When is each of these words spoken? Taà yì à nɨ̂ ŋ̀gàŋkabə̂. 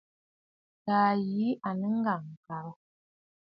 Taà 0.85 1.09
yì 1.29 1.47
à 1.67 1.69
nɨ̂ 1.79 1.89
ŋ̀gàŋkabə̂. 1.97 2.73